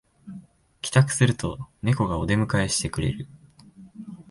[0.81, 3.27] 帰宅するとネコがお出迎えしてくれる